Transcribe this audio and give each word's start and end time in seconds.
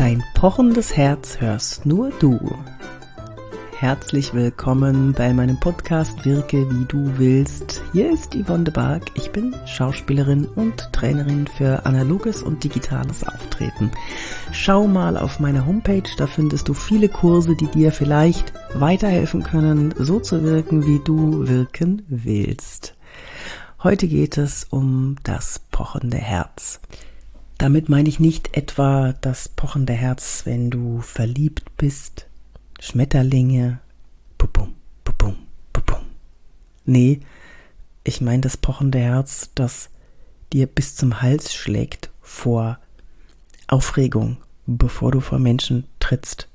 Dein 0.00 0.24
pochendes 0.32 0.96
Herz 0.96 1.42
hörst 1.42 1.84
nur 1.84 2.08
du. 2.20 2.40
Herzlich 3.78 4.32
willkommen 4.32 5.12
bei 5.12 5.34
meinem 5.34 5.60
Podcast 5.60 6.24
Wirke 6.24 6.66
wie 6.70 6.86
du 6.86 7.18
willst. 7.18 7.82
Hier 7.92 8.10
ist 8.10 8.34
Yvonne 8.34 8.64
de 8.64 8.72
Barg. 8.72 9.02
Ich 9.14 9.30
bin 9.30 9.54
Schauspielerin 9.66 10.46
und 10.46 10.90
Trainerin 10.94 11.46
für 11.46 11.84
analoges 11.84 12.42
und 12.42 12.64
digitales 12.64 13.28
Auftreten. 13.28 13.90
Schau 14.52 14.86
mal 14.86 15.18
auf 15.18 15.38
meiner 15.38 15.66
Homepage, 15.66 16.10
da 16.16 16.26
findest 16.26 16.70
du 16.70 16.72
viele 16.72 17.10
Kurse, 17.10 17.54
die 17.54 17.66
dir 17.66 17.92
vielleicht 17.92 18.54
weiterhelfen 18.72 19.42
können, 19.42 19.92
so 19.98 20.18
zu 20.18 20.42
wirken, 20.42 20.86
wie 20.86 21.00
du 21.04 21.46
wirken 21.46 22.06
willst. 22.08 22.94
Heute 23.82 24.08
geht 24.08 24.38
es 24.38 24.66
um 24.70 25.16
das 25.24 25.60
pochende 25.70 26.16
Herz. 26.16 26.80
Damit 27.60 27.90
meine 27.90 28.08
ich 28.08 28.18
nicht 28.18 28.56
etwa 28.56 29.12
das 29.20 29.50
pochende 29.50 29.92
Herz, 29.92 30.46
wenn 30.46 30.70
du 30.70 31.02
verliebt 31.02 31.76
bist, 31.76 32.26
Schmetterlinge, 32.80 33.80
pupum, 34.38 34.76
pupum, 35.04 35.36
pupum. 35.70 36.00
Nee, 36.86 37.20
ich 38.02 38.22
meine 38.22 38.40
das 38.40 38.56
pochende 38.56 38.98
Herz, 38.98 39.50
das 39.54 39.90
dir 40.54 40.68
bis 40.68 40.96
zum 40.96 41.20
Hals 41.20 41.52
schlägt 41.52 42.08
vor 42.22 42.78
Aufregung, 43.68 44.38
bevor 44.64 45.12
du 45.12 45.20
vor 45.20 45.38
Menschen 45.38 45.84
trittst. 45.98 46.48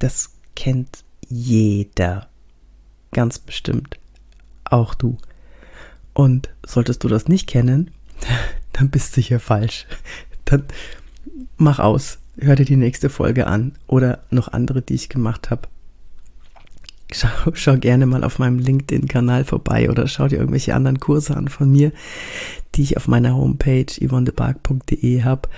Das 0.00 0.32
kennt 0.54 1.02
jeder. 1.30 2.28
Ganz 3.10 3.38
bestimmt. 3.38 3.98
Auch 4.64 4.92
du. 4.92 5.16
Und 6.12 6.50
solltest 6.62 7.04
du 7.04 7.08
das 7.08 7.26
nicht 7.26 7.46
kennen, 7.46 7.90
dann 8.76 8.90
bist 8.90 9.16
du 9.16 9.20
hier 9.20 9.40
falsch. 9.40 9.86
Dann 10.44 10.64
mach 11.56 11.78
aus, 11.78 12.18
hör 12.38 12.56
dir 12.56 12.64
die 12.64 12.76
nächste 12.76 13.10
Folge 13.10 13.46
an 13.46 13.72
oder 13.86 14.20
noch 14.30 14.48
andere, 14.48 14.82
die 14.82 14.94
ich 14.94 15.08
gemacht 15.08 15.50
habe. 15.50 15.62
Schau, 17.12 17.28
schau 17.54 17.76
gerne 17.76 18.06
mal 18.06 18.24
auf 18.24 18.38
meinem 18.38 18.58
LinkedIn-Kanal 18.58 19.44
vorbei 19.44 19.90
oder 19.90 20.08
schau 20.08 20.28
dir 20.28 20.38
irgendwelche 20.38 20.74
anderen 20.74 21.00
Kurse 21.00 21.36
an 21.36 21.48
von 21.48 21.70
mir, 21.70 21.92
die 22.74 22.82
ich 22.82 22.96
auf 22.96 23.08
meiner 23.08 23.34
Homepage 23.34 23.86
yvonnebark.de 24.00 25.22
habe. 25.22 25.48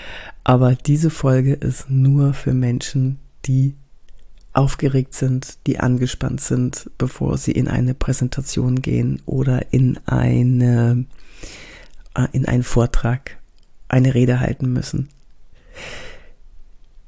Aber 0.45 0.75
diese 0.75 1.11
Folge 1.11 1.55
ist 1.55 1.91
nur 1.91 2.35
für 2.35 2.55
Menschen, 2.55 3.19
die 3.47 3.75
aufgeregt 4.53 5.15
sind, 5.15 5.59
die 5.67 5.79
angespannt 5.81 6.41
sind, 6.41 6.91
bevor 6.99 7.39
sie 7.39 7.53
in 7.53 7.69
eine 7.69 7.95
Präsentation 7.95 8.83
gehen 8.83 9.23
oder 9.25 9.73
in 9.73 9.99
eine 10.07 11.05
in 12.27 12.47
einen 12.47 12.63
Vortrag, 12.63 13.39
eine 13.89 14.15
Rede 14.15 14.41
halten 14.41 14.73
müssen. 14.73 15.09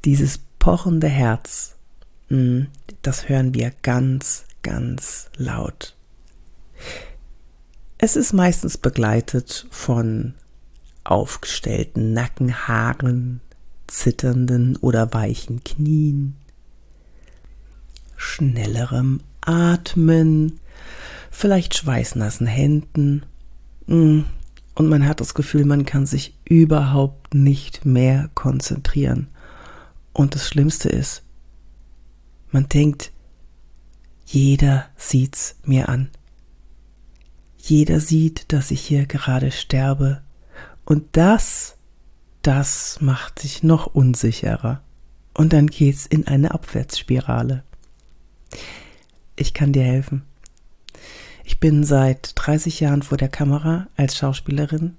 Dieses 0.05 0.41
pochende 0.59 1.09
Herz, 1.09 1.77
hm, 2.29 2.69
das 3.03 3.29
hören 3.29 3.55
wir 3.55 3.73
ganz, 3.83 4.45
ganz 4.63 5.31
laut. 5.37 5.97
Es 7.99 8.17
ist 8.17 8.33
meistens 8.33 8.79
begleitet 8.79 9.67
von 9.71 10.35
aufgestellten 11.05 12.13
Nackenhaaren, 12.13 13.41
zitternden 13.87 14.77
oder 14.77 15.13
weichen 15.13 15.65
Knien, 15.65 16.37
schnellerem 18.17 19.21
Atmen, 19.41 20.61
vielleicht 21.31 21.75
schweißnassen 21.75 22.47
Händen. 22.47 23.25
Und 24.81 24.89
man 24.89 25.07
hat 25.07 25.21
das 25.21 25.35
Gefühl, 25.35 25.67
man 25.67 25.85
kann 25.85 26.07
sich 26.07 26.39
überhaupt 26.47 27.35
nicht 27.35 27.85
mehr 27.85 28.31
konzentrieren. 28.35 29.29
Und 30.15 30.35
das 30.35 30.49
Schlimmste 30.49 30.89
ist, 30.89 31.23
man 32.51 32.67
denkt, 32.67 33.13
jeder 34.25 34.87
sieht's 34.97 35.57
mir 35.65 35.91
an. 35.91 36.09
Jeder 37.59 38.01
sieht, 38.01 38.55
dass 38.55 38.71
ich 38.71 38.81
hier 38.81 39.05
gerade 39.05 39.51
sterbe. 39.51 40.23
Und 40.87 41.09
das, 41.13 41.77
das 42.41 43.03
macht 43.03 43.43
dich 43.43 43.63
noch 43.63 43.85
unsicherer. 43.85 44.81
Und 45.35 45.53
dann 45.53 45.67
geht's 45.67 46.07
in 46.07 46.27
eine 46.27 46.55
Abwärtsspirale. 46.55 47.65
Ich 49.37 49.53
kann 49.53 49.75
dir 49.75 49.85
helfen. 49.85 50.23
Ich 51.51 51.59
bin 51.59 51.83
seit 51.83 52.31
30 52.37 52.79
Jahren 52.79 53.03
vor 53.03 53.19
der 53.19 53.29
Kamera 53.29 53.89
als 53.97 54.17
Schauspielerin, 54.17 54.97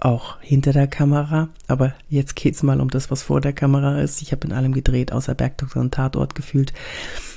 auch 0.00 0.40
hinter 0.40 0.72
der 0.72 0.86
Kamera, 0.86 1.50
aber 1.68 1.92
jetzt 2.08 2.36
geht's 2.36 2.62
mal 2.62 2.80
um 2.80 2.88
das, 2.88 3.10
was 3.10 3.22
vor 3.22 3.42
der 3.42 3.52
Kamera 3.52 4.00
ist. 4.00 4.22
Ich 4.22 4.32
habe 4.32 4.46
in 4.46 4.54
allem 4.54 4.72
gedreht, 4.72 5.12
außer 5.12 5.34
Bergdoktor 5.34 5.82
und 5.82 5.92
Tatort 5.92 6.34
gefühlt. 6.34 6.72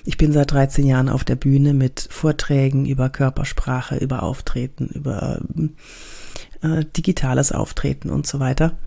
Ich 0.05 0.15
bin 0.15 0.31
seit 0.31 0.53
13 0.53 0.85
Jahren 0.85 1.09
auf 1.09 1.25
der 1.25 1.35
Bühne 1.35 1.73
mit 1.73 2.07
Vorträgen 2.09 2.85
über 2.85 3.09
Körpersprache, 3.09 3.97
über 3.97 4.23
Auftreten, 4.23 4.87
über 4.93 5.41
äh, 6.61 6.85
digitales 6.95 7.51
Auftreten 7.51 8.09
und 8.09 8.25
so 8.27 8.39
weiter 8.39 8.77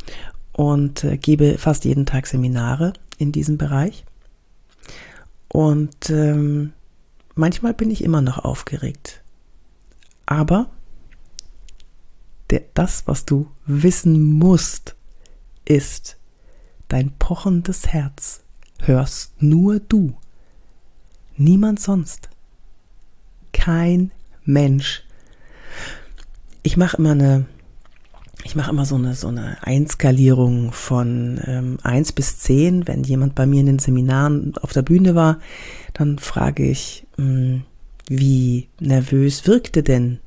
und 0.53 1.05
äh, 1.05 1.19
gebe 1.19 1.59
fast 1.59 1.85
jeden 1.85 2.07
Tag 2.07 2.27
Seminare 2.27 2.95
in 3.19 3.31
diesem 3.31 3.59
Bereich. 3.59 4.07
Und 5.49 6.09
ähm, 6.09 6.73
manchmal 7.35 7.75
bin 7.75 7.91
ich 7.91 8.03
immer 8.03 8.23
noch 8.23 8.39
aufgeregt. 8.39 9.20
Aber 10.31 10.71
der, 12.51 12.63
das, 12.75 13.03
was 13.07 13.27
du 13.27 13.51
wissen 13.67 14.23
musst, 14.23 14.95
ist, 15.65 16.19
dein 16.87 17.11
pochendes 17.19 17.89
Herz 17.89 18.45
hörst 18.79 19.43
nur 19.43 19.81
du. 19.81 20.17
Niemand 21.37 21.81
sonst. 21.81 22.31
Kein 23.53 24.13
Mensch. 24.45 25.03
Ich 26.63 26.77
mache 26.77 26.99
immer 26.99 27.11
eine 27.11 27.47
ich 28.45 28.57
mache 28.57 28.71
immer 28.71 28.87
so 28.87 28.95
eine, 28.95 29.15
so 29.15 29.29
eine 29.29 29.59
Einskalierung 29.63 30.73
von 30.73 31.41
ähm, 31.45 31.79
1 31.83 32.13
bis 32.13 32.39
10. 32.39 32.89
Wenn 32.89 33.03
jemand 33.03 33.35
bei 33.35 33.47
mir 33.47 33.61
in 33.61 33.67
den 33.67 33.79
Seminaren 33.79 34.55
auf 34.63 34.73
der 34.73 34.83
Bühne 34.83 35.15
war, 35.15 35.41
dann 35.93 36.19
frage 36.19 36.65
ich, 36.65 37.07
mh, 37.17 37.25
hm, 37.27 37.63
wie 38.11 38.69
nervös 38.79 39.47
wirkte 39.47 39.83
denn 39.83 40.19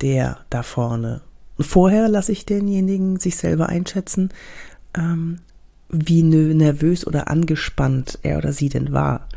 der 0.00 0.38
da 0.50 0.62
vorne? 0.62 1.20
Und 1.56 1.66
vorher 1.66 2.08
lasse 2.08 2.32
ich 2.32 2.46
denjenigen 2.46 3.20
sich 3.20 3.36
selber 3.36 3.68
einschätzen, 3.68 4.30
ähm, 4.96 5.38
wie 5.88 6.22
nervös 6.22 7.06
oder 7.06 7.28
angespannt 7.28 8.18
er 8.22 8.38
oder 8.38 8.52
sie 8.52 8.70
denn 8.70 8.92
war. 8.92 9.28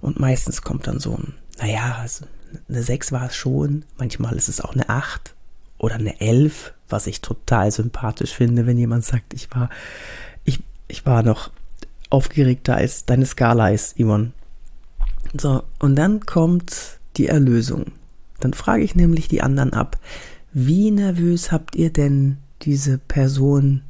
Und 0.00 0.18
meistens 0.18 0.62
kommt 0.62 0.86
dann 0.86 0.98
so 0.98 1.14
ein, 1.14 1.34
naja, 1.58 1.98
also 2.00 2.24
eine 2.68 2.82
6 2.82 3.12
war 3.12 3.26
es 3.26 3.36
schon, 3.36 3.84
manchmal 3.98 4.34
ist 4.36 4.48
es 4.48 4.60
auch 4.60 4.72
eine 4.72 4.88
8 4.88 5.34
oder 5.78 5.96
eine 5.96 6.20
11 6.20 6.72
was 6.88 7.06
ich 7.06 7.20
total 7.20 7.70
sympathisch 7.70 8.32
finde, 8.32 8.66
wenn 8.66 8.78
jemand 8.78 9.04
sagt, 9.04 9.34
ich 9.34 9.50
war, 9.54 9.70
ich, 10.44 10.62
ich 10.88 11.04
war 11.06 11.22
noch 11.22 11.50
aufgeregter 12.10 12.76
als 12.76 13.04
deine 13.04 13.26
Skala 13.26 13.70
ist, 13.70 13.96
Yvonne. 13.98 14.32
So, 15.38 15.64
und 15.80 15.96
dann 15.96 16.20
kommt 16.20 16.98
die 17.16 17.28
Erlösung. 17.28 17.86
Dann 18.40 18.52
frage 18.52 18.82
ich 18.82 18.94
nämlich 18.94 19.28
die 19.28 19.42
anderen 19.42 19.72
ab, 19.72 19.98
wie 20.52 20.90
nervös 20.90 21.52
habt 21.52 21.76
ihr 21.76 21.92
denn 21.92 22.38
diese 22.62 22.98
Person 22.98 23.82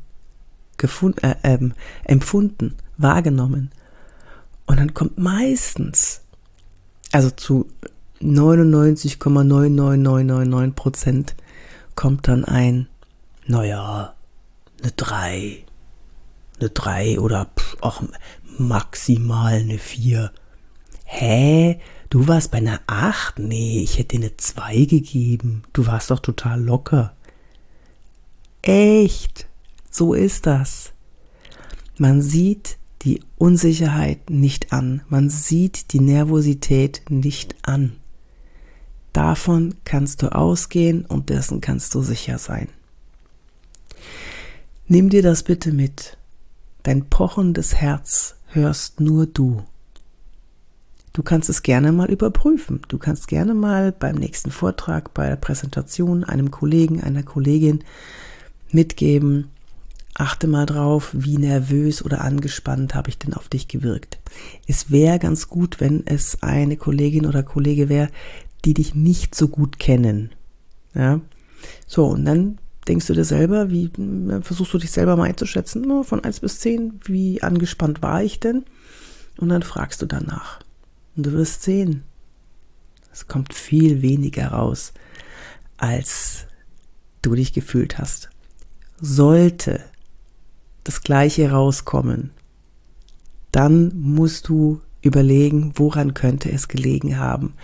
gefunden, 0.77 1.25
äh, 1.25 1.37
ähm, 1.43 1.73
empfunden, 2.05 2.77
wahrgenommen? 2.97 3.71
Und 4.67 4.79
dann 4.81 4.95
kommt 4.95 5.19
meistens, 5.19 6.23
also 7.13 7.31
zu 7.31 7.69
99,99999 8.21 10.73
Prozent, 10.73 11.37
kommt 11.95 12.27
dann 12.29 12.45
ein, 12.45 12.89
naja, 13.47 14.15
eine 14.83 14.93
3, 14.93 15.65
eine 16.59 16.71
3 16.71 17.21
oder 17.21 17.49
auch 17.81 18.03
maximal 18.59 19.55
eine 19.55 19.79
4. 19.79 20.33
Hä? 21.09 21.81
Du 22.11 22.29
warst 22.29 22.51
bei 22.51 22.59
einer 22.59 22.81
8? 22.87 23.39
Nee, 23.39 23.81
ich 23.81 23.99
hätte 23.99 24.17
eine 24.17 24.37
2 24.37 24.85
gegeben. 24.85 25.63
Du 25.73 25.87
warst 25.87 26.11
doch 26.11 26.21
total 26.21 26.61
locker. 26.61 27.15
Echt? 28.63 29.47
So 29.91 30.13
ist 30.13 30.47
das. 30.47 30.93
Man 31.97 32.21
sieht 32.21 32.77
die 33.03 33.23
Unsicherheit 33.39 34.31
nicht 34.31 34.73
an. 34.73 35.03
Man 35.09 35.31
sieht 35.31 35.93
die 35.93 36.01
Nervosität 36.01 37.03
nicht 37.09 37.55
an. 37.63 37.97
Davon 39.13 39.77
kannst 39.85 40.23
du 40.23 40.35
ausgehen 40.35 41.07
und 41.07 41.31
dessen 41.31 41.61
kannst 41.61 41.95
du 41.95 42.03
sicher 42.03 42.39
sein. 42.39 42.69
Nimm 44.89 45.09
dir 45.09 45.23
das 45.23 45.45
bitte 45.45 45.73
mit. 45.73 46.19
Dein 46.83 47.09
pochendes 47.09 47.75
Herz 47.77 48.37
hörst 48.49 49.01
nur 49.01 49.27
du. 49.27 49.63
Du 51.17 51.23
kannst 51.23 51.49
es 51.49 51.63
gerne 51.63 51.93
mal 51.93 52.11
überprüfen. 52.11 52.83
Du 52.89 52.99
kannst 52.99 53.27
gerne 53.27 53.55
mal 53.55 53.91
beim 53.91 54.17
nächsten 54.17 54.51
Vortrag, 54.51 55.15
bei 55.15 55.31
der 55.31 55.37
Präsentation 55.37 56.25
einem 56.25 56.51
Kollegen, 56.51 57.03
einer 57.03 57.23
Kollegin 57.23 57.85
mitgeben, 58.71 59.47
achte 60.13 60.47
mal 60.47 60.67
drauf, 60.67 61.13
wie 61.15 61.39
nervös 61.39 62.05
oder 62.05 62.21
angespannt 62.21 62.95
habe 62.95 63.09
ich 63.09 63.17
denn 63.17 63.33
auf 63.33 63.49
dich 63.49 63.67
gewirkt. 63.67 64.19
Es 64.67 64.91
wäre 64.91 65.19
ganz 65.19 65.49
gut, 65.49 65.81
wenn 65.81 66.07
es 66.07 66.43
eine 66.43 66.77
Kollegin 66.77 67.25
oder 67.25 67.43
Kollege 67.43 67.89
wäre, 67.89 68.11
die 68.67 68.75
dich 68.75 68.95
nicht 68.95 69.35
so 69.35 69.49
gut 69.49 69.79
kennen. 69.79 70.33
Ja. 70.93 71.23
So, 71.87 72.09
und 72.09 72.27
dann 72.27 72.59
denkst 72.89 73.07
du 73.07 73.15
dir 73.15 73.25
selber, 73.25 73.71
wie 73.71 73.91
versuchst 74.43 74.75
du 74.75 74.79
dich 74.79 74.91
selber 74.91 75.17
mal 75.17 75.25
einzuschätzen, 75.25 76.05
von 76.05 76.23
1 76.23 76.41
bis 76.41 76.61
10, 76.61 77.01
wie 77.05 77.43
angespannt 77.43 78.03
war 78.03 78.23
ich 78.23 78.39
denn? 78.39 78.67
Und 79.39 79.49
dann 79.49 79.63
fragst 79.63 80.03
du 80.03 80.07
danach. 80.07 80.61
Und 81.17 81.27
du 81.27 81.33
wirst 81.33 81.63
sehen, 81.63 82.05
es 83.13 83.27
kommt 83.27 83.55
viel 83.55 84.03
weniger 84.03 84.49
raus, 84.49 84.93
als 85.79 86.47
du 87.23 87.35
dich 87.35 87.53
gefühlt 87.53 87.99
hast. 87.99 88.29
Sollte 89.01 89.83
das 90.85 91.03
Gleiche 91.03 91.51
rauskommen, 91.51 92.31
dann 93.53 93.93
musst 93.99 94.49
du 94.49 94.81
überlegen, 95.01 95.73
woran 95.77 96.15
könnte 96.15 96.51
es 96.53 96.69
gelegen 96.69 97.19
haben. 97.19 97.55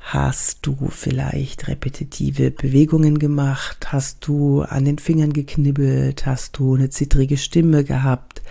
Hast 0.00 0.60
du 0.62 0.88
vielleicht 0.88 1.68
repetitive 1.68 2.50
Bewegungen 2.50 3.18
gemacht? 3.18 3.92
Hast 3.92 4.26
du 4.26 4.62
an 4.62 4.86
den 4.86 4.98
Fingern 4.98 5.32
geknibbelt? 5.32 6.26
Hast 6.26 6.58
du 6.58 6.74
eine 6.74 6.88
zittrige 6.88 7.36
Stimme 7.36 7.84
gehabt? 7.84 8.42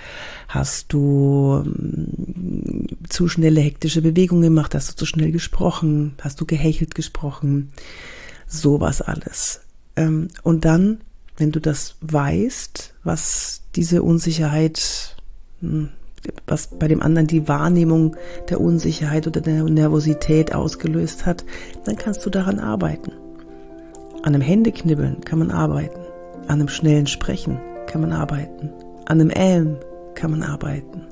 Hast 0.48 0.94
du 0.94 1.64
ähm, 1.66 2.88
zu 3.10 3.28
schnelle 3.28 3.62
hektische 3.62 4.02
Bewegungen 4.02 4.44
gemacht? 4.44 4.76
Hast 4.76 4.92
du 4.92 4.96
zu 4.96 5.06
schnell 5.06 5.32
gesprochen? 5.32 6.14
Hast 6.22 6.40
du 6.40 6.46
gehechelt 6.46 6.96
gesprochen? 6.96 7.72
Sowas 8.48 9.02
alles. 9.02 9.62
Ähm, 9.96 10.30
und 10.44 10.66
dann, 10.66 11.02
wenn 11.36 11.52
du 11.52 11.60
das 11.60 11.96
weißt, 12.02 12.94
was 13.04 13.64
diese 13.76 14.04
Unsicherheit 14.04 15.18
hm, 15.62 15.90
was 16.48 16.68
bei 16.68 16.88
dem 16.88 17.02
anderen 17.02 17.28
die 17.28 17.48
Wahrnehmung 17.48 18.16
der 18.50 18.60
Unsicherheit 18.60 19.28
oder 19.28 19.42
der 19.42 19.64
Nervosität 19.64 20.54
ausgelöst 20.54 21.26
hat, 21.26 21.46
dann 21.86 21.96
kannst 21.96 22.26
du 22.26 22.30
daran 22.30 22.60
arbeiten. 22.60 23.12
An 24.24 24.36
einem 24.36 24.42
Händeknibbeln 24.42 25.22
kann 25.22 25.40
man 25.40 25.52
arbeiten. 25.52 26.00
An 26.48 26.60
einem 26.60 26.68
schnellen 26.68 27.08
Sprechen 27.08 27.60
kann 27.88 28.02
man 28.02 28.12
arbeiten. 28.12 28.72
An 29.06 29.22
einem 29.22 29.30
Elm 29.30 29.78
kann 30.16 30.32
man 30.32 30.44
arbeiten. 30.44 31.06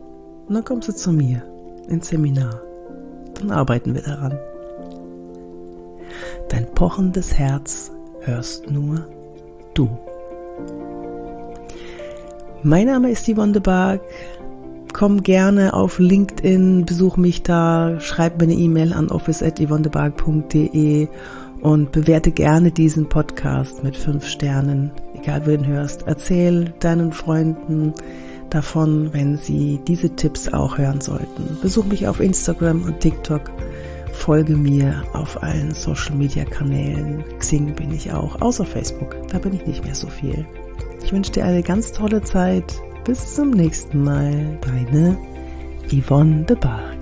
Und 0.48 0.56
dann 0.56 0.66
kommst 0.66 0.90
du 0.90 0.94
zu 0.94 1.12
mir 1.12 1.42
ins 1.88 2.10
Seminar. 2.10 2.62
Dann 3.36 3.52
arbeiten 3.52 3.94
wir 3.94 4.02
daran. 4.02 4.38
Dein 6.50 6.66
pochendes 6.74 7.38
Herz 7.38 7.92
hörst 8.22 8.70
nur 8.70 9.08
du. 9.74 9.90
Mein 12.64 12.88
Name 12.88 13.12
ist 13.12 13.30
Yvonne 13.30 13.54
de 13.54 13.62
Barg 13.62 14.02
komm 14.98 15.22
gerne 15.22 15.74
auf 15.76 16.00
LinkedIn, 16.00 16.86
besuch 16.86 17.18
mich 17.18 17.44
da, 17.44 18.00
schreib 18.00 18.40
mir 18.40 18.46
eine 18.46 18.56
E-Mail 18.56 18.94
an 18.94 19.10
office.yvonnebark.de 19.10 21.08
und 21.62 21.92
bewerte 21.92 22.32
gerne 22.32 22.72
diesen 22.72 23.08
Podcast 23.08 23.84
mit 23.84 23.96
fünf 23.96 24.26
Sternen, 24.26 24.90
egal 25.14 25.42
wo 25.42 25.52
du 25.52 25.54
ihn 25.54 25.68
hörst. 25.68 26.06
Erzähl 26.08 26.74
deinen 26.80 27.12
Freunden 27.12 27.94
davon, 28.50 29.14
wenn 29.14 29.38
sie 29.38 29.80
diese 29.88 30.10
Tipps 30.16 30.52
auch 30.52 30.80
hören 30.80 31.00
sollten. 31.00 31.60
Besuch 31.62 31.86
mich 31.86 32.08
auf 32.08 32.20
Instagram 32.20 32.82
und 32.82 33.00
TikTok. 33.00 33.52
Folge 34.14 34.56
mir 34.56 35.04
auf 35.14 35.44
allen 35.44 35.76
Social 35.76 36.16
Media 36.16 36.44
Kanälen. 36.44 37.24
Xing 37.38 37.76
bin 37.76 37.94
ich 37.94 38.12
auch, 38.12 38.42
außer 38.42 38.66
Facebook. 38.66 39.16
Da 39.28 39.38
bin 39.38 39.54
ich 39.54 39.68
nicht 39.68 39.86
mehr 39.86 39.94
so 39.94 40.08
viel. 40.08 40.44
Ich 41.04 41.14
wünsche 41.14 41.34
dir 41.34 41.46
eine 41.46 41.62
ganz 41.62 41.92
tolle 41.92 42.24
Zeit 42.24 42.82
bis 43.08 43.36
zum 43.36 43.52
nächsten 43.52 44.04
Mal, 44.04 44.60
deine 44.60 45.18
Yvonne 45.90 46.44
de 46.44 46.58
Bar. 46.58 46.97